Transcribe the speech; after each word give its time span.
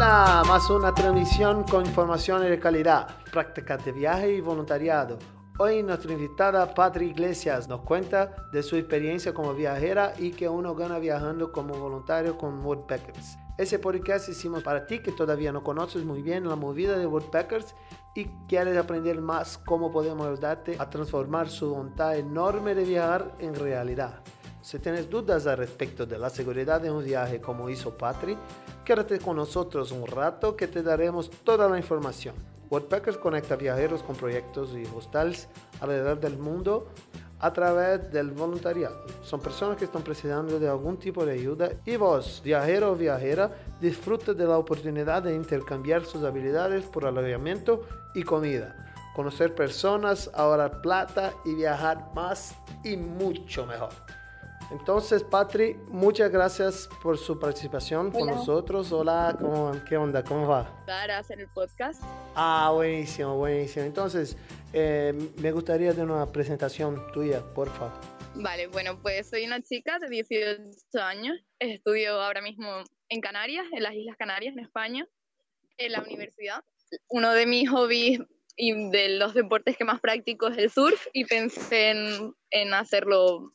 Hola, 0.00 0.44
más 0.46 0.70
una 0.70 0.94
transmisión 0.94 1.64
con 1.64 1.84
informaciones 1.84 2.48
de 2.50 2.60
calidad, 2.60 3.08
prácticas 3.32 3.84
de 3.84 3.90
viaje 3.90 4.32
y 4.32 4.40
voluntariado. 4.40 5.18
Hoy 5.58 5.82
nuestra 5.82 6.12
invitada 6.12 6.72
Patri 6.72 7.06
Iglesias 7.06 7.66
nos 7.66 7.80
cuenta 7.80 8.46
de 8.52 8.62
su 8.62 8.76
experiencia 8.76 9.34
como 9.34 9.54
viajera 9.54 10.12
y 10.16 10.30
que 10.30 10.48
uno 10.48 10.76
gana 10.76 11.00
viajando 11.00 11.50
como 11.50 11.74
voluntario 11.74 12.38
con 12.38 12.64
Woodpeckers. 12.64 13.38
Ese 13.58 13.80
podcast 13.80 14.28
hicimos 14.28 14.62
para 14.62 14.86
ti 14.86 15.00
que 15.00 15.10
todavía 15.10 15.50
no 15.50 15.64
conoces 15.64 16.04
muy 16.04 16.22
bien 16.22 16.48
la 16.48 16.54
movida 16.54 16.96
de 16.96 17.04
Woodpeckers 17.04 17.74
y 18.14 18.26
quieres 18.46 18.78
aprender 18.78 19.20
más 19.20 19.58
cómo 19.58 19.90
podemos 19.90 20.28
ayudarte 20.28 20.76
a 20.78 20.88
transformar 20.88 21.48
su 21.48 21.70
voluntad 21.70 22.16
enorme 22.16 22.76
de 22.76 22.84
viajar 22.84 23.34
en 23.40 23.56
realidad. 23.56 24.20
Si 24.68 24.78
tienes 24.78 25.08
dudas 25.08 25.46
al 25.46 25.56
respecto 25.56 26.04
de 26.04 26.18
la 26.18 26.28
seguridad 26.28 26.78
de 26.78 26.90
un 26.90 27.02
viaje 27.02 27.40
como 27.40 27.70
hizo 27.70 27.96
Patri, 27.96 28.36
quédate 28.84 29.18
con 29.18 29.36
nosotros 29.36 29.92
un 29.92 30.06
rato 30.06 30.54
que 30.54 30.68
te 30.68 30.82
daremos 30.82 31.30
toda 31.42 31.66
la 31.70 31.78
información. 31.78 32.34
Woodpeckers 32.68 33.16
conecta 33.16 33.56
viajeros 33.56 34.02
con 34.02 34.14
proyectos 34.14 34.74
y 34.74 34.84
hostels 34.94 35.48
alrededor 35.80 36.20
del 36.20 36.36
mundo 36.36 36.88
a 37.40 37.50
través 37.50 38.12
del 38.12 38.30
voluntariado. 38.32 39.06
Son 39.22 39.40
personas 39.40 39.78
que 39.78 39.86
están 39.86 40.02
precisando 40.02 40.60
de 40.60 40.68
algún 40.68 40.98
tipo 40.98 41.24
de 41.24 41.32
ayuda 41.32 41.70
y 41.86 41.96
vos, 41.96 42.42
viajero 42.44 42.92
o 42.92 42.94
viajera, 42.94 43.50
disfruta 43.80 44.34
de 44.34 44.44
la 44.44 44.58
oportunidad 44.58 45.22
de 45.22 45.34
intercambiar 45.34 46.04
sus 46.04 46.24
habilidades 46.24 46.84
por 46.84 47.06
alojamiento 47.06 47.86
y 48.14 48.22
comida, 48.22 48.92
conocer 49.16 49.54
personas, 49.54 50.30
ahorrar 50.34 50.82
plata 50.82 51.32
y 51.46 51.54
viajar 51.54 52.10
más 52.14 52.54
y 52.84 52.98
mucho 52.98 53.64
mejor. 53.64 54.07
Entonces, 54.70 55.24
Patri, 55.24 55.74
muchas 55.88 56.30
gracias 56.30 56.90
por 57.02 57.16
su 57.16 57.38
participación 57.38 58.10
con 58.10 58.26
nosotros. 58.26 58.92
Hola, 58.92 59.34
¿cómo, 59.40 59.72
¿qué 59.88 59.96
onda? 59.96 60.22
¿Cómo 60.22 60.46
va? 60.46 60.84
Para 60.84 61.18
hacer 61.18 61.40
el 61.40 61.48
podcast. 61.48 62.02
Ah, 62.34 62.70
buenísimo, 62.74 63.36
buenísimo. 63.36 63.86
Entonces, 63.86 64.36
eh, 64.74 65.14
me 65.36 65.52
gustaría 65.52 65.94
de 65.94 66.02
una 66.02 66.26
presentación 66.26 67.10
tuya, 67.12 67.42
por 67.54 67.70
favor. 67.70 67.94
Vale, 68.34 68.66
bueno, 68.66 69.00
pues 69.00 69.30
soy 69.30 69.46
una 69.46 69.62
chica 69.62 69.98
de 69.98 70.10
18 70.10 71.00
años. 71.00 71.38
Estudio 71.58 72.20
ahora 72.20 72.42
mismo 72.42 72.84
en 73.08 73.22
Canarias, 73.22 73.64
en 73.72 73.82
las 73.82 73.94
Islas 73.94 74.16
Canarias, 74.18 74.52
en 74.52 74.64
España, 74.64 75.08
en 75.78 75.92
la 75.92 76.02
universidad. 76.02 76.62
Uno 77.08 77.32
de 77.32 77.46
mis 77.46 77.70
hobbies 77.70 78.20
y 78.54 78.90
de 78.90 79.08
los 79.16 79.32
deportes 79.32 79.78
que 79.78 79.84
más 79.84 80.00
practico 80.00 80.48
es 80.48 80.58
el 80.58 80.70
surf 80.70 81.06
y 81.14 81.24
pensé 81.24 81.90
en, 81.90 82.34
en 82.50 82.74
hacerlo 82.74 83.54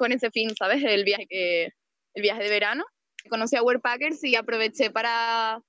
con 0.00 0.12
ese 0.12 0.30
fin, 0.30 0.48
¿sabes? 0.56 0.82
El 0.82 1.04
viaje, 1.04 1.74
el 2.14 2.22
viaje 2.22 2.42
de 2.42 2.48
verano. 2.48 2.84
Conocí 3.28 3.54
a 3.54 3.62
Packers 3.82 4.24
y 4.24 4.34
aproveché 4.34 4.90
para, 4.90 5.60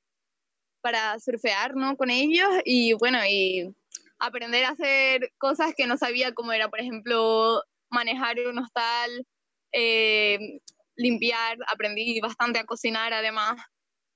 para 0.82 1.20
surfear, 1.20 1.76
¿no? 1.76 1.98
Con 1.98 2.10
ellos 2.10 2.48
y 2.64 2.94
bueno, 2.94 3.20
y 3.30 3.76
aprender 4.20 4.64
a 4.64 4.70
hacer 4.70 5.34
cosas 5.38 5.74
que 5.76 5.86
no 5.86 5.98
sabía 5.98 6.34
cómo 6.34 6.54
era, 6.54 6.70
por 6.70 6.80
ejemplo, 6.80 7.62
manejar 7.90 8.38
un 8.48 8.59
hostal, 8.59 9.28
eh, 9.74 10.59
limpiar, 10.96 11.58
aprendí 11.68 12.22
bastante 12.22 12.59
a 12.59 12.64
cocinar 12.64 13.12
además 13.14 13.62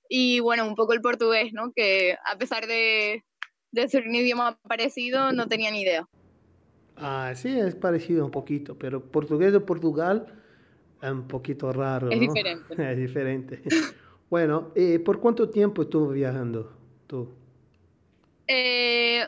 y 0.07 0.39
bueno, 0.39 0.65
un 0.65 0.75
poco 0.75 0.93
el 0.93 1.01
portugués, 1.01 1.51
¿no? 1.51 1.73
Que 1.75 2.15
a 2.25 2.37
pesar 2.37 2.67
de, 2.67 3.25
de 3.71 3.89
ser 3.89 4.07
un 4.07 4.15
idioma 4.15 4.57
parecido, 4.61 5.33
no 5.33 5.47
tenía 5.47 5.71
ni 5.71 5.81
idea. 5.81 6.07
Ah, 6.97 7.33
sí, 7.35 7.59
es 7.59 7.75
parecido 7.75 8.25
un 8.25 8.31
poquito, 8.31 8.77
pero 8.77 9.03
portugués 9.03 9.51
de 9.51 9.59
Portugal 9.59 10.27
es 11.01 11.11
un 11.11 11.27
poquito 11.27 11.71
raro. 11.73 12.09
Es 12.09 12.19
diferente. 12.19 12.75
es 12.91 12.97
diferente. 12.97 13.61
bueno, 14.29 14.71
eh, 14.75 14.99
¿por 14.99 15.19
cuánto 15.19 15.49
tiempo 15.49 15.83
estuvo 15.83 16.09
viajando 16.09 16.71
tú? 17.07 17.29
Eh, 18.47 19.27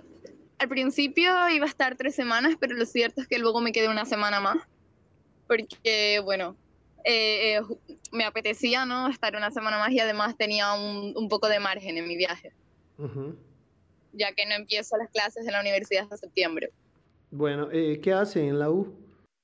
al 0.59 0.69
principio 0.69 1.31
iba 1.49 1.65
a 1.65 1.69
estar 1.69 1.97
tres 1.97 2.15
semanas, 2.15 2.55
pero 2.59 2.75
lo 2.75 2.85
cierto 2.85 3.21
es 3.21 3.27
que 3.27 3.39
luego 3.39 3.61
me 3.61 3.71
quedé 3.71 3.89
una 3.89 4.05
semana 4.05 4.39
más, 4.39 4.57
porque, 5.47 6.21
bueno, 6.23 6.55
eh, 7.03 7.59
me 8.11 8.23
apetecía, 8.23 8.85
¿no? 8.85 9.07
Estar 9.09 9.35
una 9.35 9.51
semana 9.51 9.77
más 9.77 9.91
y 9.91 9.99
además 9.99 10.37
tenía 10.37 10.73
un, 10.73 11.13
un 11.15 11.29
poco 11.29 11.47
de 11.47 11.59
margen 11.59 11.97
en 11.97 12.07
mi 12.07 12.15
viaje, 12.15 12.53
ya 14.13 14.31
que 14.33 14.45
no 14.45 14.55
empiezo 14.55 14.97
las 14.97 15.09
clases 15.09 15.45
en 15.45 15.53
la 15.53 15.61
universidad 15.61 16.03
hasta 16.03 16.17
septiembre. 16.17 16.71
Bueno, 17.29 17.67
eh, 17.71 17.99
¿qué 18.01 18.13
hace 18.13 18.47
en 18.47 18.59
la 18.59 18.69
U? 18.71 18.95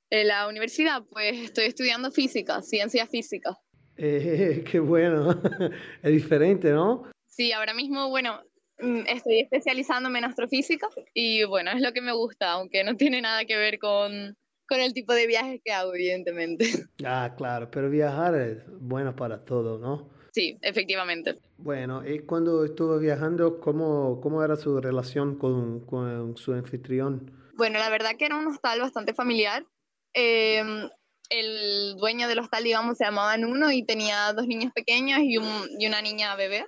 En 0.09 0.27
la 0.27 0.47
universidad, 0.47 1.03
pues 1.11 1.37
estoy 1.39 1.65
estudiando 1.65 2.11
física, 2.11 2.61
ciencia 2.61 3.07
física. 3.07 3.57
Eh, 3.97 4.63
qué 4.71 4.79
bueno, 4.79 5.41
es 6.03 6.11
diferente, 6.11 6.71
¿no? 6.71 7.03
Sí, 7.27 7.51
ahora 7.51 7.73
mismo, 7.73 8.09
bueno, 8.09 8.39
mm, 8.79 9.01
estoy 9.07 9.39
especializándome 9.39 10.19
en 10.19 10.25
astrofísica 10.25 10.87
y 11.13 11.43
bueno, 11.43 11.71
es 11.71 11.81
lo 11.81 11.91
que 11.91 12.01
me 12.01 12.13
gusta, 12.13 12.51
aunque 12.51 12.83
no 12.83 12.95
tiene 12.95 13.21
nada 13.21 13.43
que 13.45 13.57
ver 13.57 13.79
con, 13.79 14.37
con 14.67 14.79
el 14.79 14.93
tipo 14.93 15.13
de 15.13 15.27
viajes 15.27 15.59
que 15.63 15.71
hago, 15.71 15.93
evidentemente. 15.93 16.65
Ah, 17.05 17.33
claro, 17.35 17.69
pero 17.69 17.89
viajar 17.89 18.35
es 18.35 18.59
bueno 18.79 19.13
para 19.15 19.43
todo, 19.43 19.77
¿no? 19.77 20.09
Sí, 20.31 20.57
efectivamente. 20.61 21.35
Bueno, 21.57 22.07
y 22.07 22.19
cuando 22.19 22.63
estuvo 22.63 22.97
viajando, 22.97 23.59
¿cómo, 23.59 24.21
cómo 24.21 24.41
era 24.43 24.55
su 24.55 24.79
relación 24.79 25.35
con, 25.35 25.81
con 25.81 26.37
su 26.37 26.53
anfitrión? 26.53 27.42
Bueno, 27.53 27.79
la 27.79 27.89
verdad 27.89 28.15
que 28.17 28.25
era 28.25 28.35
un 28.35 28.47
hostal 28.47 28.81
bastante 28.81 29.13
familiar. 29.13 29.65
Em, 30.13 30.89
el 31.29 31.95
dueño 31.97 32.27
del 32.27 32.39
hostal, 32.39 32.63
digamos, 32.63 32.97
se 32.97 33.05
llamaba 33.05 33.37
Nuno 33.37 33.71
y 33.71 33.85
tenía 33.85 34.33
dos 34.33 34.47
niños 34.47 34.71
pequeños 34.73 35.19
y, 35.21 35.35
y, 35.35 35.87
una 35.87 36.01
niña 36.01 36.35
bebé. 36.35 36.65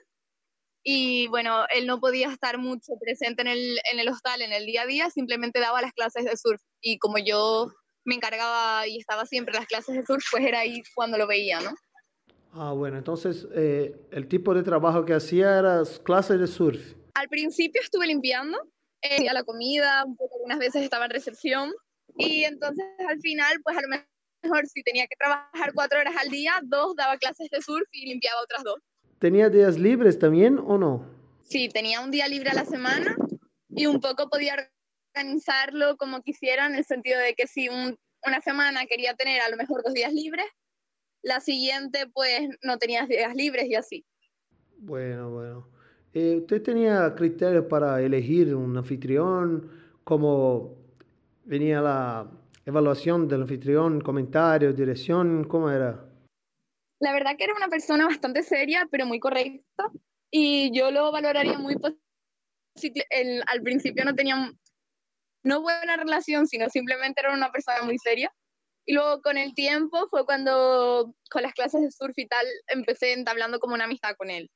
Y 0.84 1.28
bueno, 1.28 1.66
él 1.74 1.88
no 1.88 2.00
podía 2.00 2.32
estar 2.32 2.60
mucho 2.60 2.94
presente 3.02 3.42
en 3.42 3.48
el, 3.48 3.80
en 3.92 4.00
el 4.00 4.10
hostal 4.10 4.42
en 4.42 4.54
el 4.54 4.66
día 4.68 4.84
a 4.84 4.86
día, 4.86 5.10
simplemente 5.10 5.60
daba 5.60 5.82
las 5.82 5.94
clases 5.94 6.26
de 6.26 6.38
surf. 6.38 6.62
Y 6.82 7.00
como 7.00 7.18
yo 7.18 7.72
me 8.06 8.16
encargaba 8.16 8.88
y 8.88 9.00
estaba 9.00 9.26
siempre 9.26 9.56
en 9.56 9.62
las 9.62 9.68
clases 9.68 9.96
de 9.96 10.06
surf, 10.06 10.24
pues 10.32 10.46
era 10.46 10.60
ahí 10.60 10.84
cuando 10.94 11.18
lo 11.18 11.26
veía, 11.26 11.60
¿no? 11.62 11.72
Ah, 12.54 12.72
bueno, 12.72 12.98
entonces 12.98 13.48
eh, 13.54 13.96
el 14.12 14.28
tipo 14.28 14.54
de 14.54 14.64
trabajo 14.64 15.04
que 15.04 15.14
hacía 15.14 15.58
era 15.58 15.82
clases 16.04 16.40
de 16.40 16.48
surf. 16.48 16.94
Al 17.16 17.28
principio 17.28 17.82
estuve 17.82 18.08
limpiando, 18.08 18.58
a 19.30 19.34
la 19.34 19.44
comida, 19.44 20.04
un 20.06 20.16
poco, 20.16 20.36
algunas 20.36 20.60
veces 20.60 20.84
estaba 20.84 21.06
en 21.06 21.12
recepción 21.12 21.74
y 22.18 22.44
entonces 22.44 22.86
al 23.08 23.20
final, 23.20 23.62
pues 23.64 23.78
a 23.78 23.82
lo 23.82 23.88
mejor 23.88 24.68
si 24.68 24.84
tenía 24.84 25.08
que 25.08 25.16
trabajar 25.18 25.74
cuatro 25.74 26.00
horas 26.00 26.16
al 26.22 26.30
día, 26.30 26.54
dos 26.64 26.96
daba 26.96 27.18
clases 27.18 27.50
de 27.50 27.62
surf 27.62 27.88
y 27.92 28.08
limpiaba 28.08 28.42
otras 28.42 28.64
dos. 28.64 28.80
¿Tenía 29.20 29.50
días 29.50 29.78
libres 29.80 30.20
también 30.20 30.60
o 30.60 30.78
no? 30.78 31.06
Sí, 31.44 31.70
tenía 31.70 32.02
un 32.02 32.12
día 32.12 32.28
libre 32.28 32.50
a 32.50 32.56
la 32.56 32.66
semana 32.66 33.16
y 33.70 33.86
un 33.86 34.00
poco 34.00 34.30
podía 34.30 34.56
organizarlo 35.16 35.98
como 35.98 36.22
quisiera 36.22 36.66
en 36.66 36.76
el 36.76 36.86
sentido 36.86 37.20
de 37.20 37.34
que 37.34 37.48
si 37.48 37.70
una 37.70 38.42
semana 38.42 38.86
quería 38.86 39.14
tener 39.16 39.42
a 39.42 39.50
lo 39.50 39.58
mejor 39.58 39.84
dos 39.84 39.94
días 39.94 40.14
libres, 40.14 40.46
la 41.22 41.40
siguiente 41.40 42.08
pues 42.14 42.42
no 42.62 42.78
tenía 42.78 43.06
días 43.06 43.36
libres 43.36 43.66
y 43.68 43.76
así. 43.76 44.06
Bueno, 44.78 45.32
bueno. 45.32 45.75
Eh, 46.18 46.38
¿Usted 46.38 46.64
tenía 46.64 47.14
criterios 47.14 47.66
para 47.66 48.02
elegir 48.02 48.56
un 48.56 48.78
anfitrión? 48.78 49.70
¿Cómo 50.06 50.78
venía 51.44 51.82
la 51.82 52.32
evaluación 52.66 53.28
del 53.28 53.42
anfitrión, 53.42 54.00
comentarios, 54.00 54.78
dirección? 54.78 55.44
¿Cómo 55.44 55.70
era? 55.70 56.06
La 57.02 57.12
verdad 57.12 57.36
que 57.38 57.44
era 57.44 57.54
una 57.54 57.68
persona 57.68 58.06
bastante 58.06 58.44
seria, 58.44 58.88
pero 58.90 59.06
muy 59.06 59.20
correcta. 59.20 59.92
Y 60.32 60.72
yo 60.74 60.90
lo 60.90 61.12
valoraría 61.12 61.58
muy 61.58 61.76
positivo. 61.76 63.06
al 63.48 63.62
principio 63.62 64.06
no 64.06 64.16
tenía 64.16 64.54
no 65.44 65.62
buena 65.62 65.98
relación, 65.98 66.48
sino 66.48 66.70
simplemente 66.70 67.20
era 67.20 67.34
una 67.34 67.52
persona 67.52 67.82
muy 67.82 67.98
seria. 67.98 68.34
Y 68.86 68.94
luego 68.94 69.22
con 69.22 69.38
el 69.38 69.54
tiempo 69.54 70.08
fue 70.10 70.26
cuando 70.26 71.14
con 71.30 71.42
las 71.42 71.54
clases 71.54 71.82
de 71.82 71.92
surf 71.92 72.18
y 72.18 72.26
tal 72.26 72.46
empecé 72.68 73.12
entablando 73.12 73.60
como 73.60 73.76
una 73.76 73.84
amistad 73.84 74.16
con 74.16 74.30
él. 74.30 74.50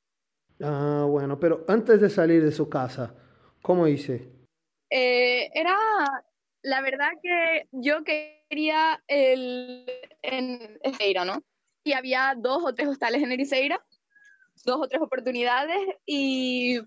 Ah, 0.62 1.06
bueno, 1.08 1.38
pero 1.40 1.64
antes 1.68 2.00
de 2.00 2.10
salir 2.10 2.44
de 2.44 2.52
su 2.52 2.68
casa, 2.68 3.14
¿cómo 3.62 3.86
hice? 3.86 4.28
Eh, 4.90 5.50
era, 5.54 5.76
la 6.62 6.82
verdad 6.82 7.10
que 7.22 7.68
yo 7.72 8.04
quería 8.04 9.02
el, 9.06 9.86
en 10.22 10.78
Ericeira, 10.82 11.24
¿no? 11.24 11.42
Y 11.82 11.94
había 11.94 12.34
dos 12.36 12.62
o 12.64 12.74
tres 12.74 12.88
hostales 12.88 13.22
en 13.22 13.32
Ericeira, 13.32 13.82
dos 14.64 14.80
o 14.82 14.88
tres 14.88 15.00
oportunidades 15.00 15.78
y 16.04 16.80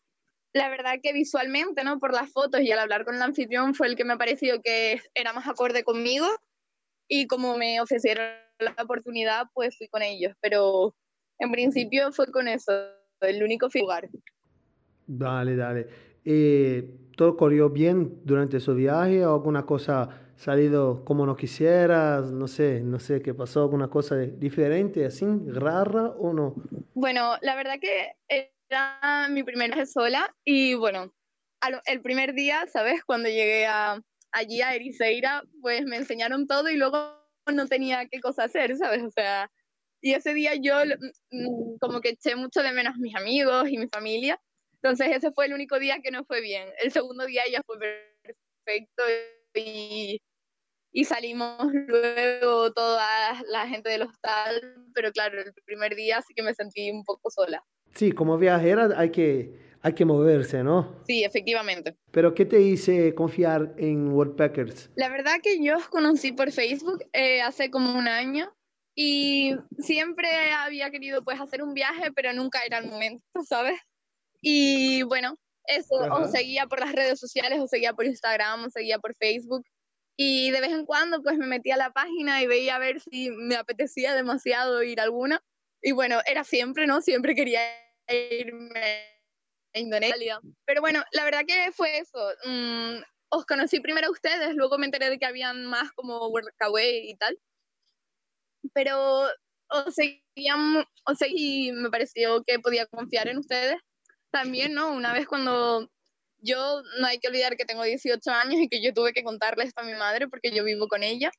la 0.53 0.69
verdad 0.69 0.99
que 1.01 1.13
visualmente, 1.13 1.83
¿no? 1.83 1.99
Por 1.99 2.13
las 2.13 2.31
fotos 2.31 2.61
y 2.61 2.71
al 2.71 2.79
hablar 2.79 3.05
con 3.05 3.15
el 3.15 3.21
anfitrión 3.23 3.73
fue 3.73 3.87
el 3.87 3.95
que 3.95 4.05
me 4.05 4.13
ha 4.13 4.17
parecido 4.17 4.61
que 4.61 5.01
era 5.15 5.33
más 5.33 5.47
acorde 5.47 5.83
conmigo 5.83 6.27
y 7.07 7.25
como 7.25 7.57
me 7.57 7.81
ofrecieron 7.81 8.27
la 8.59 8.75
oportunidad, 8.83 9.47
pues 9.53 9.75
fui 9.75 9.87
con 9.87 10.03
ellos, 10.03 10.35
pero 10.41 10.95
en 11.39 11.51
principio 11.51 12.11
fue 12.11 12.31
con 12.31 12.47
eso 12.47 12.71
el 13.25 13.43
único 13.43 13.67
lugar. 13.73 14.09
Dale, 15.07 15.55
dale. 15.55 15.87
Eh, 16.25 16.89
¿Todo 17.15 17.37
corrió 17.37 17.69
bien 17.69 18.21
durante 18.23 18.59
su 18.59 18.73
viaje 18.73 19.25
o 19.25 19.33
alguna 19.35 19.65
cosa 19.65 20.09
salido 20.35 21.05
como 21.05 21.25
no 21.25 21.35
quisieras? 21.35 22.31
No 22.31 22.47
sé, 22.47 22.81
no 22.81 22.99
sé 22.99 23.21
qué 23.21 23.33
pasó, 23.33 23.61
alguna 23.61 23.87
cosa 23.87 24.17
diferente, 24.17 25.05
así, 25.05 25.25
rara 25.47 26.07
o 26.17 26.33
no? 26.33 26.55
Bueno, 26.93 27.33
la 27.41 27.55
verdad 27.55 27.75
que 27.79 28.15
era 28.27 29.27
mi 29.29 29.43
primera 29.43 29.75
vez 29.75 29.91
sola 29.91 30.33
y 30.43 30.73
bueno, 30.73 31.13
el 31.85 32.01
primer 32.01 32.33
día, 32.33 32.65
¿sabes? 32.71 33.03
Cuando 33.03 33.29
llegué 33.29 33.65
a, 33.67 34.01
allí 34.31 34.61
a 34.61 34.73
Ericeira, 34.73 35.43
pues 35.61 35.85
me 35.85 35.97
enseñaron 35.97 36.47
todo 36.47 36.69
y 36.69 36.77
luego 36.77 37.23
no 37.53 37.67
tenía 37.67 38.07
qué 38.07 38.19
cosa 38.19 38.45
hacer, 38.45 38.75
¿sabes? 38.77 39.03
O 39.03 39.11
sea, 39.11 39.51
y 40.03 40.13
ese 40.13 40.33
día 40.33 40.51
yo 40.55 40.75
mm, 41.31 41.77
como 41.79 42.01
que 42.01 42.09
eché 42.09 42.35
mucho 42.35 42.61
de 42.61 42.73
menos 42.73 42.93
a 42.95 42.99
mis 42.99 43.15
amigos 43.15 43.69
y 43.69 43.77
mi 43.77 43.87
familia. 43.87 44.39
Entonces 44.81 45.07
ese 45.15 45.31
fue 45.31 45.45
el 45.45 45.53
único 45.53 45.79
día 45.79 46.01
que 46.03 46.11
no 46.11 46.25
fue 46.25 46.41
bien. 46.41 46.67
El 46.83 46.91
segundo 46.91 47.25
día 47.25 47.43
ya 47.49 47.61
fue 47.65 47.77
perfecto 47.79 49.03
y, 49.55 50.21
y 50.91 51.05
salimos 51.05 51.71
luego 51.87 52.73
toda 52.73 53.41
la 53.47 53.65
gente 53.65 53.89
del 53.91 54.01
hostal, 54.01 54.75
pero 54.93 55.13
claro, 55.13 55.39
el 55.39 55.53
primer 55.63 55.95
día 55.95 56.21
sí 56.21 56.33
que 56.33 56.43
me 56.43 56.53
sentí 56.53 56.91
un 56.91 57.05
poco 57.05 57.29
sola. 57.31 57.63
Sí, 57.93 58.11
como 58.11 58.37
viajera 58.37 58.89
hay 58.97 59.09
que, 59.09 59.57
hay 59.81 59.93
que 59.93 60.03
moverse, 60.03 60.65
¿no? 60.65 61.01
Sí, 61.07 61.23
efectivamente. 61.23 61.95
Pero 62.11 62.33
¿qué 62.33 62.43
te 62.43 62.59
hice 62.59 63.15
confiar 63.15 63.73
en 63.77 64.09
Worldpackers? 64.11 64.91
La 64.97 65.07
verdad 65.07 65.35
que 65.41 65.63
yo 65.63 65.77
os 65.77 65.87
conocí 65.87 66.33
por 66.33 66.51
Facebook 66.51 67.05
eh, 67.13 67.41
hace 67.41 67.71
como 67.71 67.97
un 67.97 68.09
año 68.09 68.53
y 68.95 69.55
siempre 69.79 70.51
había 70.51 70.91
querido 70.91 71.23
pues 71.23 71.39
hacer 71.39 71.63
un 71.63 71.73
viaje, 71.73 72.11
pero 72.11 72.31
nunca 72.33 72.61
era 72.63 72.77
el 72.77 72.87
momento, 72.87 73.25
¿sabes? 73.47 73.79
Y 74.41 75.03
bueno, 75.03 75.37
eso, 75.65 75.95
o 75.95 76.27
seguía 76.27 76.67
por 76.67 76.79
las 76.79 76.91
redes 76.91 77.19
sociales, 77.19 77.59
o 77.59 77.67
seguía 77.67 77.93
por 77.93 78.05
Instagram, 78.05 78.65
o 78.65 78.69
seguía 78.69 78.99
por 78.99 79.15
Facebook. 79.15 79.65
Y 80.15 80.51
de 80.51 80.61
vez 80.61 80.71
en 80.71 80.85
cuando 80.85 81.23
pues 81.23 81.37
me 81.37 81.47
metía 81.47 81.73
a 81.73 81.77
la 81.77 81.91
página 81.91 82.41
y 82.43 82.47
veía 82.47 82.75
a 82.75 82.79
ver 82.79 82.99
si 82.99 83.31
me 83.31 83.55
apetecía 83.55 84.13
demasiado 84.13 84.83
ir 84.83 84.99
a 84.99 85.03
alguna. 85.03 85.41
Y 85.81 85.91
bueno, 85.91 86.19
era 86.25 86.43
siempre, 86.43 86.85
¿no? 86.85 87.01
Siempre 87.01 87.33
quería 87.33 87.61
irme 88.07 89.07
a 89.73 89.79
Indonesia. 89.79 90.39
Pero 90.65 90.81
bueno, 90.81 91.03
la 91.13 91.23
verdad 91.23 91.45
que 91.47 91.71
fue 91.71 91.97
eso. 91.97 92.19
Mm, 92.45 93.01
os 93.29 93.45
conocí 93.45 93.79
primero 93.79 94.07
a 94.07 94.11
ustedes, 94.11 94.53
luego 94.53 94.77
me 94.77 94.85
enteré 94.85 95.09
de 95.09 95.17
que 95.17 95.25
habían 95.25 95.65
más 95.65 95.91
como 95.93 96.27
Workaway 96.27 97.09
y 97.09 97.15
tal 97.15 97.39
pero 98.73 99.27
o 99.69 99.91
seguía, 99.91 100.55
o 101.05 101.15
seguí, 101.15 101.71
me 101.71 101.89
pareció 101.89 102.43
que 102.43 102.59
podía 102.59 102.85
confiar 102.85 103.27
en 103.27 103.39
ustedes. 103.39 103.77
También, 104.31 104.73
¿no? 104.73 104.91
Una 104.91 105.13
vez 105.13 105.27
cuando 105.27 105.89
yo, 106.39 106.81
no 106.99 107.07
hay 107.07 107.19
que 107.19 107.27
olvidar 107.27 107.55
que 107.55 107.65
tengo 107.65 107.83
18 107.83 108.29
años 108.31 108.61
y 108.61 108.67
que 108.67 108.83
yo 108.83 108.93
tuve 108.93 109.13
que 109.13 109.23
contarle 109.23 109.63
esto 109.63 109.81
a 109.81 109.85
mi 109.85 109.93
madre 109.93 110.27
porque 110.27 110.51
yo 110.51 110.63
vivo 110.63 110.87
con 110.87 111.03
ella. 111.03 111.31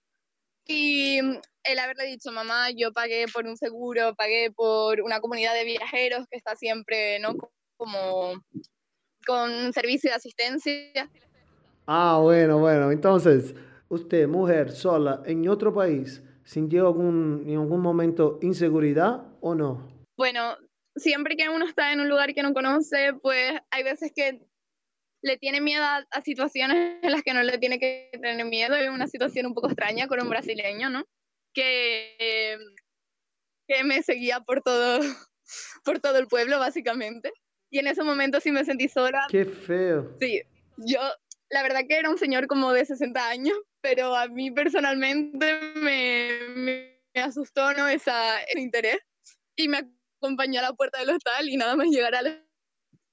Y 0.67 1.19
el 1.65 1.79
haberle 1.79 2.07
dicho, 2.07 2.33
mamá, 2.33 2.71
yo 2.71 2.93
pagué 2.93 3.27
por 3.33 3.47
un 3.47 3.57
seguro, 3.57 4.15
pagué 4.15 4.51
por 4.51 5.03
una 5.03 5.21
comunidad 5.21 5.53
de 5.55 5.65
viajeros 5.65 6.27
que 6.31 6.39
está 6.39 6.57
siempre, 6.57 7.19
¿no? 7.19 7.35
Como 7.77 8.43
con 9.27 9.73
servicio 9.73 10.11
de 10.11 10.17
asistencia. 10.17 11.11
Ah, 11.87 12.19
bueno, 12.23 12.59
bueno. 12.59 12.91
Entonces, 12.91 13.55
usted, 13.89 14.27
mujer 14.27 14.73
sola, 14.73 15.23
en 15.27 15.47
otro 15.49 15.75
país, 15.75 16.23
¿Sintió 16.45 16.87
algún, 16.87 17.45
en 17.47 17.59
algún 17.59 17.81
momento 17.81 18.39
inseguridad 18.43 19.27
o 19.41 19.55
no? 19.55 19.89
Bueno, 20.17 20.57
siempre 20.95 21.37
que 21.37 21.49
uno 21.49 21.67
está 21.67 21.93
en 21.93 22.01
un 22.01 22.09
lugar 22.09 22.35
que 22.35 22.43
no 22.43 22.53
conoce, 22.53 23.15
pues 23.23 23.53
hay 23.71 23.83
veces 23.83 24.13
que 24.15 24.41
le 25.23 25.39
tiene 25.39 25.61
miedo 25.63 25.83
a, 25.83 26.21
situaciones 26.23 26.99
en 27.03 27.11
las 27.11 27.23
que 27.23 27.33
no 27.33 27.43
le 27.43 27.57
tiene 27.59 27.79
que 27.79 28.11
tener 28.13 28.45
miedo. 28.45 28.75
Es 28.75 28.91
una 28.91 29.07
situación 29.07 29.47
un 29.47 29.55
poco 29.55 29.69
extraña 29.69 30.07
con 30.07 30.21
un 30.21 30.29
brasileño, 30.29 30.91
¿no? 30.91 31.05
Que, 31.55 32.59
que 33.67 33.85
me 33.85 34.03
seguía 34.03 34.41
por 34.41 34.61
todo, 34.61 35.01
por 35.85 36.01
todo 36.01 36.19
el 36.19 36.27
pueblo, 36.27 36.59
básicamente. 36.59 37.33
Y 37.71 37.79
en 37.79 37.87
ese 37.87 38.03
momento 38.03 38.39
sí 38.41 38.53
me 38.53 38.67
sentí 38.67 38.89
sola. 38.89 39.27
Qué 39.31 39.47
feo. 39.47 40.15
Sí, 40.21 40.43
yo, 40.77 41.01
la 41.49 41.63
verdad 41.63 41.81
que 41.89 41.99
era 41.99 42.11
un 42.11 42.19
señor 42.19 42.47
como 42.47 42.73
de 42.73 42.85
60 42.85 43.29
años, 43.29 43.57
pero 43.85 44.17
a 44.17 44.29
mí 44.29 44.51
personalmente 44.51 45.61
me, 45.77 46.31
me, 46.57 47.23
asustó 47.23 47.75
¿no? 47.75 47.87
Esa, 47.87 48.41
ese 48.45 48.59
interés 48.59 48.97
y 49.57 49.69
me 49.69 49.83
acompañó 50.19 50.61
a 50.61 50.63
la 50.63 50.73
puerta 50.73 51.01
del 51.01 51.11
hostal 51.11 51.51
y 51.51 51.59
nada 51.59 51.77
más 51.77 51.89
llegar 51.89 52.15
a 52.15 52.23
la... 52.23 52.43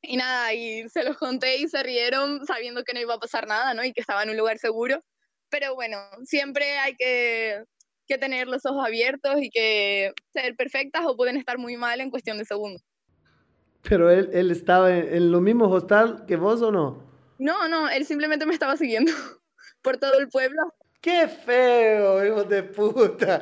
Y 0.01 0.15
nada, 0.15 0.53
y 0.53 0.87
se 0.87 1.03
los 1.03 1.17
conté 1.17 1.57
y 1.57 1.67
se 1.67 1.83
rieron 1.83 2.45
sabiendo 2.45 2.85
que 2.85 2.93
no 2.93 3.01
iba 3.01 3.15
a 3.15 3.19
pasar 3.19 3.47
nada, 3.47 3.73
¿no? 3.73 3.83
Y 3.83 3.91
que 3.91 3.99
estaba 3.99 4.23
en 4.23 4.29
un 4.29 4.37
lugar 4.37 4.59
seguro. 4.59 5.03
Pero 5.49 5.75
bueno, 5.75 5.97
siempre 6.23 6.77
hay 6.77 6.95
que, 6.95 7.65
que 8.07 8.17
tener 8.17 8.47
los 8.47 8.65
ojos 8.65 8.87
abiertos 8.87 9.35
y 9.41 9.49
que 9.49 10.13
ser 10.31 10.55
perfectas 10.55 11.03
o 11.05 11.17
pueden 11.17 11.35
estar 11.35 11.57
muy 11.57 11.75
mal 11.75 11.99
en 11.99 12.11
cuestión 12.11 12.37
de 12.37 12.45
segundos. 12.45 12.81
¿Pero 13.81 14.09
él, 14.09 14.29
él 14.31 14.51
estaba 14.51 14.89
en, 14.89 15.15
en 15.15 15.31
lo 15.33 15.41
mismo 15.41 15.69
hostal 15.69 16.25
que 16.25 16.37
vos 16.37 16.61
o 16.61 16.71
no? 16.71 17.03
No, 17.39 17.67
no, 17.67 17.89
él 17.89 18.05
simplemente 18.05 18.45
me 18.45 18.53
estaba 18.53 18.77
siguiendo 18.77 19.11
por 19.81 19.97
todo 19.97 20.17
el 20.19 20.27
pueblo. 20.29 20.61
¡Qué 21.01 21.27
feo, 21.27 22.25
hijo 22.25 22.43
de 22.43 22.63
puta! 22.63 23.41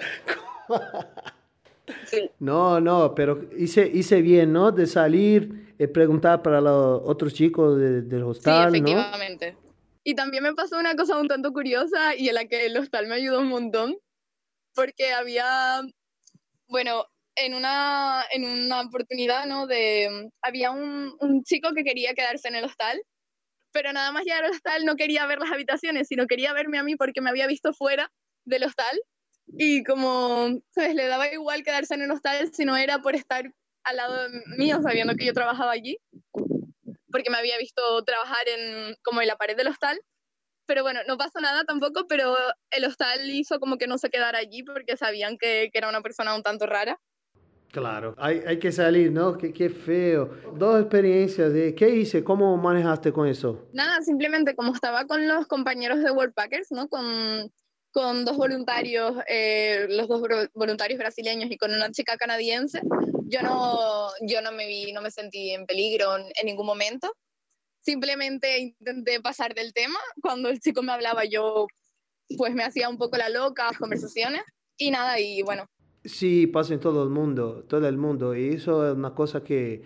Sí. 2.05 2.29
No, 2.39 2.79
no, 2.79 3.15
pero 3.15 3.49
hice, 3.57 3.89
hice 3.91 4.21
bien, 4.21 4.53
¿no? 4.53 4.71
De 4.71 4.85
salir, 4.85 5.73
y 5.79 5.87
preguntar 5.87 6.41
para 6.43 6.61
los 6.61 7.01
otros 7.03 7.33
chicos 7.33 7.77
del 7.77 8.23
hostal, 8.23 8.71
sí, 8.71 8.77
efectivamente. 8.77 9.57
Y 10.03 10.13
también 10.13 10.43
me 10.43 10.53
pasó 10.53 10.77
una 10.77 10.95
cosa 10.95 11.17
un 11.17 11.27
tanto 11.27 11.51
curiosa 11.51 12.15
y 12.15 12.29
en 12.29 12.35
la 12.35 12.45
que 12.45 12.65
el 12.65 12.77
hostal 12.77 13.07
me 13.07 13.15
ayudó 13.15 13.39
un 13.39 13.47
montón, 13.47 13.97
porque 14.75 15.13
había, 15.13 15.81
bueno, 16.67 17.05
en 17.35 17.55
una, 17.55 18.23
en 18.31 18.45
una 18.45 18.81
oportunidad, 18.81 19.45
¿no? 19.45 19.67
De, 19.67 20.29
había 20.41 20.71
un, 20.71 21.15
un 21.19 21.43
chico 21.43 21.69
que 21.73 21.83
quería 21.83 22.13
quedarse 22.13 22.49
en 22.49 22.55
el 22.55 22.65
hostal 22.65 23.01
pero 23.71 23.93
nada 23.93 24.11
más 24.11 24.23
llegar 24.23 24.43
al 24.43 24.51
hostal 24.51 24.85
no 24.85 24.95
quería 24.95 25.25
ver 25.25 25.39
las 25.39 25.51
habitaciones, 25.51 26.07
sino 26.07 26.27
quería 26.27 26.53
verme 26.53 26.77
a 26.77 26.83
mí 26.83 26.95
porque 26.95 27.21
me 27.21 27.29
había 27.29 27.47
visto 27.47 27.73
fuera 27.73 28.11
del 28.45 28.63
hostal 28.63 28.99
y 29.57 29.83
como, 29.83 30.61
¿sabes? 30.69 30.95
Le 30.95 31.07
daba 31.07 31.31
igual 31.31 31.63
quedarse 31.63 31.95
en 31.95 32.01
el 32.01 32.11
hostal 32.11 32.51
si 32.53 32.65
no 32.65 32.77
era 32.77 32.99
por 32.99 33.15
estar 33.15 33.51
al 33.83 33.95
lado 33.97 34.29
mío, 34.57 34.79
sabiendo 34.83 35.15
que 35.15 35.25
yo 35.25 35.33
trabajaba 35.33 35.71
allí, 35.71 35.97
porque 37.11 37.29
me 37.31 37.37
había 37.37 37.57
visto 37.57 38.03
trabajar 38.03 38.47
en, 38.47 38.95
como 39.03 39.21
en 39.21 39.27
la 39.27 39.37
pared 39.37 39.57
del 39.57 39.67
hostal. 39.67 39.99
Pero 40.67 40.83
bueno, 40.83 40.99
no 41.07 41.17
pasó 41.17 41.39
nada 41.39 41.63
tampoco, 41.63 42.05
pero 42.07 42.37
el 42.69 42.85
hostal 42.85 43.27
hizo 43.31 43.59
como 43.59 43.77
que 43.77 43.87
no 43.87 43.97
se 43.97 44.11
quedara 44.11 44.37
allí 44.37 44.61
porque 44.61 44.97
sabían 44.97 45.37
que, 45.39 45.69
que 45.73 45.79
era 45.79 45.89
una 45.89 46.01
persona 46.01 46.35
un 46.35 46.43
tanto 46.43 46.67
rara. 46.67 46.99
Claro, 47.71 48.15
hay, 48.17 48.41
hay 48.47 48.57
que 48.57 48.71
salir, 48.71 49.11
¿no? 49.11 49.37
Qué, 49.37 49.53
qué 49.53 49.69
feo. 49.69 50.31
Dos 50.55 50.81
experiencias 50.81 51.53
de 51.53 51.75
qué 51.75 51.89
hice, 51.89 52.23
cómo 52.23 52.57
manejaste 52.57 53.11
con 53.13 53.27
eso. 53.27 53.67
Nada, 53.73 54.01
simplemente 54.01 54.55
como 54.55 54.73
estaba 54.73 55.05
con 55.05 55.27
los 55.27 55.45
compañeros 55.45 56.01
de 56.01 56.09
Worldpackers, 56.09 56.71
¿no? 56.71 56.87
Con, 56.89 57.51
con 57.91 58.25
dos 58.25 58.37
voluntarios, 58.37 59.17
eh, 59.27 59.85
los 59.89 60.07
dos 60.07 60.21
voluntarios 60.55 60.97
brasileños 60.97 61.51
y 61.51 61.57
con 61.57 61.71
una 61.71 61.91
chica 61.91 62.17
canadiense, 62.17 62.81
yo 63.25 63.43
no, 63.43 64.09
yo 64.21 64.41
no 64.41 64.51
me 64.51 64.65
vi, 64.65 64.91
no 64.91 65.01
me 65.01 65.11
sentí 65.11 65.51
en 65.51 65.67
peligro 65.67 66.17
en, 66.17 66.25
en 66.39 66.45
ningún 66.47 66.65
momento. 66.65 67.13
Simplemente 67.81 68.57
intenté 68.59 69.21
pasar 69.21 69.53
del 69.53 69.73
tema. 69.73 69.99
Cuando 70.21 70.49
el 70.49 70.59
chico 70.59 70.81
me 70.81 70.91
hablaba, 70.91 71.25
yo 71.25 71.67
pues 72.35 72.53
me 72.53 72.63
hacía 72.63 72.89
un 72.89 72.97
poco 72.97 73.17
la 73.17 73.29
loca, 73.29 73.65
las 73.65 73.77
conversaciones 73.77 74.41
y 74.77 74.91
nada, 74.91 75.19
y 75.19 75.41
bueno, 75.41 75.65
Sí, 76.09 76.47
pasa 76.47 76.73
en 76.73 76.79
todo 76.79 77.03
el 77.03 77.09
mundo, 77.09 77.63
todo 77.67 77.87
el 77.87 77.97
mundo. 77.97 78.35
Y 78.35 78.49
eso 78.49 78.89
es 78.89 78.95
una 78.95 79.13
cosa 79.13 79.43
que 79.43 79.83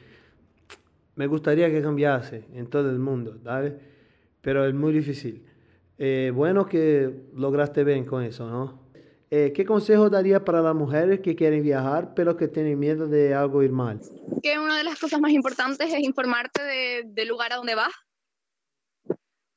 me 1.15 1.27
gustaría 1.27 1.69
que 1.69 1.81
cambiase 1.81 2.45
en 2.53 2.67
todo 2.67 2.89
el 2.89 2.97
mundo, 2.97 3.37
¿vale? 3.43 3.77
Pero 4.41 4.65
es 4.65 4.73
muy 4.73 4.93
difícil. 4.93 5.45
Eh, 5.97 6.31
bueno 6.33 6.65
que 6.65 7.27
lograste 7.35 7.83
bien 7.83 8.05
con 8.05 8.23
eso, 8.23 8.49
¿no? 8.49 8.79
Eh, 9.29 9.51
¿Qué 9.53 9.65
consejo 9.65 10.09
daría 10.09 10.45
para 10.45 10.61
las 10.61 10.75
mujeres 10.75 11.19
que 11.19 11.35
quieren 11.35 11.61
viajar 11.61 12.13
pero 12.15 12.37
que 12.37 12.47
tienen 12.47 12.79
miedo 12.79 13.07
de 13.07 13.33
algo 13.33 13.61
ir 13.61 13.71
mal? 13.71 13.99
Que 14.41 14.57
una 14.57 14.77
de 14.77 14.85
las 14.85 14.97
cosas 14.99 15.19
más 15.19 15.31
importantes 15.31 15.93
es 15.93 15.99
informarte 15.99 17.03
del 17.05 17.27
lugar 17.27 17.51
a 17.51 17.57
donde 17.57 17.75
vas 17.75 17.93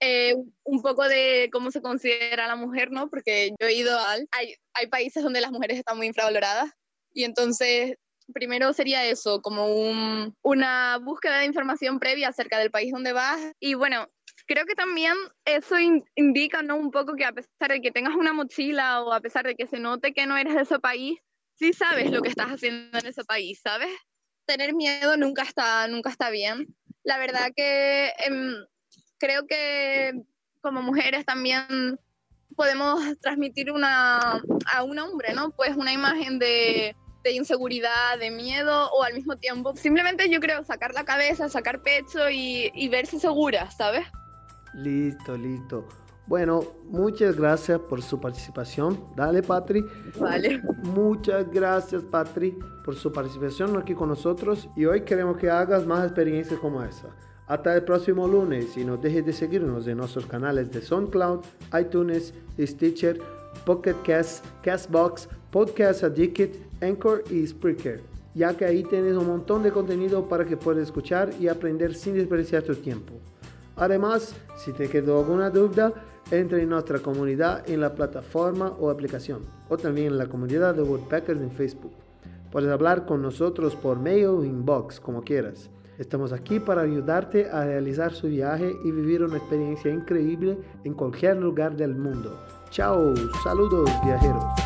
eh, 0.06 0.36
un 0.64 0.82
poco 0.82 1.08
de 1.08 1.48
cómo 1.52 1.70
se 1.70 1.82
considera 1.82 2.46
la 2.46 2.56
mujer, 2.56 2.90
¿no? 2.90 3.08
Porque 3.08 3.50
yo 3.60 3.66
he 3.66 3.75
ido 3.75 3.98
al... 3.98 4.28
Hay, 4.32 4.54
hay 4.75 4.86
países 4.86 5.22
donde 5.22 5.40
las 5.40 5.50
mujeres 5.50 5.78
están 5.78 5.96
muy 5.96 6.06
infravaloradas 6.06 6.70
y 7.12 7.25
entonces 7.25 7.96
primero 8.32 8.72
sería 8.72 9.04
eso, 9.04 9.40
como 9.40 9.66
un, 9.66 10.34
una 10.42 10.98
búsqueda 10.98 11.38
de 11.38 11.46
información 11.46 11.98
previa 11.98 12.28
acerca 12.28 12.58
del 12.58 12.70
país 12.70 12.92
donde 12.92 13.12
vas. 13.12 13.40
Y 13.60 13.75
bueno, 13.75 14.08
creo 14.46 14.66
que 14.66 14.75
también 14.75 15.14
eso 15.44 15.76
indica 16.14 16.62
¿no? 16.62 16.76
un 16.76 16.90
poco 16.90 17.14
que 17.14 17.25
a 17.25 17.32
pesar 17.32 17.70
de 17.70 17.80
que 17.80 17.92
tengas 17.92 18.14
una 18.14 18.32
mochila 18.32 19.02
o 19.02 19.12
a 19.12 19.20
pesar 19.20 19.46
de 19.46 19.54
que 19.54 19.66
se 19.66 19.78
note 19.78 20.12
que 20.12 20.26
no 20.26 20.36
eres 20.36 20.54
de 20.54 20.62
ese 20.62 20.78
país, 20.78 21.18
sí 21.54 21.72
sabes 21.72 22.10
lo 22.10 22.22
que 22.22 22.28
estás 22.28 22.48
haciendo 22.48 22.98
en 22.98 23.06
ese 23.06 23.25
país, 23.25 23.60
¿sabes? 23.62 23.90
Tener 24.46 24.75
miedo 24.75 25.16
nunca 25.16 25.42
está, 25.42 25.88
nunca 25.88 26.10
está 26.10 26.30
bien. 26.30 26.66
La 27.02 27.18
verdad 27.18 27.50
que 27.54 28.12
em, 28.18 28.54
creo 29.18 29.46
que 29.46 30.23
como 30.61 30.82
mujeres 30.82 31.25
también 31.25 31.99
podemos 32.56 33.00
transmitir 33.20 33.70
una, 33.70 34.42
a 34.73 34.82
un 34.82 34.99
hombre, 34.99 35.35
¿no? 35.35 35.50
Pues 35.50 35.76
una 35.76 35.92
imagen 35.92 36.38
de, 36.38 36.96
de 37.23 37.32
inseguridad, 37.32 38.18
de 38.18 38.30
miedo 38.30 38.90
o 38.92 39.02
al 39.02 39.14
mismo 39.14 39.37
tiempo 39.37 39.76
simplemente 39.76 40.30
yo 40.30 40.40
creo 40.40 40.64
sacar 40.64 40.94
la 40.94 41.04
cabeza, 41.04 41.49
sacar 41.49 41.82
pecho 41.82 42.30
y, 42.30 42.70
y 42.75 42.88
verse 42.88 43.18
segura, 43.18 43.70
¿sabes? 43.70 44.06
Listo, 44.75 45.37
listo. 45.37 45.87
Bueno, 46.26 46.61
muchas 46.87 47.37
gracias 47.37 47.78
por 47.78 48.02
su 48.02 48.20
participación. 48.20 49.12
Dale, 49.14 49.42
Patri. 49.42 49.85
Vale. 50.18 50.61
Muchas 50.82 51.49
gracias, 51.50 52.02
Patri, 52.02 52.58
por 52.85 52.96
su 52.96 53.12
participación 53.12 53.76
aquí 53.76 53.94
con 53.94 54.08
nosotros. 54.08 54.68
Y 54.75 54.87
hoy 54.87 55.02
queremos 55.02 55.37
que 55.37 55.49
hagas 55.49 55.87
más 55.87 56.04
experiencias 56.04 56.58
como 56.58 56.82
esa. 56.82 57.08
Hasta 57.48 57.76
el 57.76 57.84
próximo 57.84 58.26
lunes 58.26 58.76
y 58.76 58.84
no 58.84 58.96
dejes 58.96 59.24
de 59.24 59.32
seguirnos 59.32 59.86
en 59.86 59.98
nuestros 59.98 60.26
canales 60.26 60.72
de 60.72 60.82
SoundCloud, 60.82 61.40
iTunes, 61.80 62.34
Stitcher, 62.58 63.20
Pocket 63.64 63.94
Cast, 64.04 64.44
Castbox, 64.62 65.28
Podcast 65.52 66.02
Addict, 66.02 66.56
Anchor 66.82 67.22
y 67.30 67.46
Spreaker, 67.46 68.02
ya 68.34 68.56
que 68.56 68.64
ahí 68.64 68.82
tienes 68.82 69.16
un 69.16 69.28
montón 69.28 69.62
de 69.62 69.70
contenido 69.70 70.28
para 70.28 70.44
que 70.44 70.56
puedas 70.56 70.82
escuchar 70.82 71.30
y 71.38 71.46
aprender 71.46 71.94
sin 71.94 72.14
desperdiciar 72.14 72.64
tu 72.64 72.74
tiempo. 72.74 73.14
Además, 73.76 74.34
si 74.56 74.72
te 74.72 74.88
quedó 74.88 75.20
alguna 75.20 75.48
duda, 75.48 75.94
entra 76.32 76.58
en 76.58 76.68
nuestra 76.68 76.98
comunidad 76.98 77.68
en 77.70 77.80
la 77.80 77.94
plataforma 77.94 78.74
o 78.80 78.90
aplicación, 78.90 79.42
o 79.68 79.76
también 79.76 80.08
en 80.08 80.18
la 80.18 80.26
comunidad 80.26 80.74
de 80.74 80.82
Woodpeckers 80.82 81.40
en 81.40 81.52
Facebook. 81.52 81.92
Puedes 82.50 82.70
hablar 82.70 83.06
con 83.06 83.22
nosotros 83.22 83.76
por 83.76 84.00
mail 84.00 84.26
o 84.26 84.44
inbox, 84.44 84.98
como 84.98 85.22
quieras. 85.22 85.70
Estamos 85.98 86.32
aquí 86.32 86.60
para 86.60 86.82
ayudarte 86.82 87.48
a 87.50 87.64
realizar 87.64 88.12
su 88.12 88.28
viaje 88.28 88.76
y 88.84 88.90
vivir 88.90 89.22
una 89.22 89.38
experiencia 89.38 89.90
increíble 89.90 90.58
en 90.84 90.92
cualquier 90.92 91.38
lugar 91.38 91.74
del 91.76 91.94
mundo. 91.94 92.38
Chao, 92.70 93.14
saludos 93.42 93.90
viajeros. 94.04 94.65